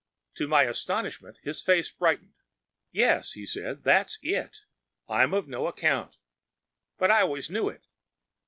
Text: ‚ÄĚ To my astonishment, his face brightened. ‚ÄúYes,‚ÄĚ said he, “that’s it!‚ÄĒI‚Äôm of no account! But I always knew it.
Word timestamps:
‚ÄĚ 0.31 0.35
To 0.37 0.47
my 0.47 0.63
astonishment, 0.63 1.37
his 1.43 1.61
face 1.61 1.91
brightened. 1.91 2.33
‚ÄúYes,‚ÄĚ 2.91 3.47
said 3.47 3.77
he, 3.77 3.81
“that’s 3.83 4.17
it!‚ÄĒI‚Äôm 4.23 5.37
of 5.37 5.47
no 5.47 5.67
account! 5.67 6.15
But 6.97 7.11
I 7.11 7.21
always 7.21 7.51
knew 7.51 7.69
it. 7.69 7.83